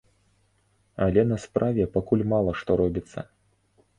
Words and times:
Але 1.07 1.25
на 1.33 1.37
справе 1.43 1.85
пакуль 1.97 2.25
мала 2.33 2.51
што 2.61 2.79
робіцца. 2.83 3.19